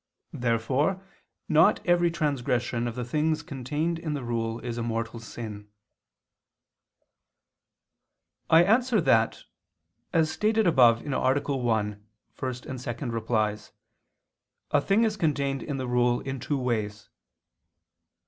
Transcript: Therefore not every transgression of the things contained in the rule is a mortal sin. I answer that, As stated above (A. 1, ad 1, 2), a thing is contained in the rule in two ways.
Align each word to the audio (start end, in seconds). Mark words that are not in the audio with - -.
Therefore 0.33 1.05
not 1.47 1.79
every 1.85 2.09
transgression 2.09 2.87
of 2.87 2.95
the 2.95 3.05
things 3.05 3.43
contained 3.43 3.99
in 3.99 4.15
the 4.15 4.23
rule 4.23 4.57
is 4.61 4.79
a 4.79 4.81
mortal 4.81 5.19
sin. 5.19 5.69
I 8.49 8.63
answer 8.63 8.99
that, 8.99 9.43
As 10.11 10.31
stated 10.31 10.65
above 10.65 11.05
(A. 11.05 11.11
1, 11.11 11.13
ad 11.13 11.47
1, 11.47 12.03
2), 12.35 13.57
a 14.71 14.81
thing 14.81 15.03
is 15.03 15.17
contained 15.17 15.61
in 15.61 15.77
the 15.77 15.87
rule 15.87 16.19
in 16.21 16.39
two 16.39 16.57
ways. 16.57 17.09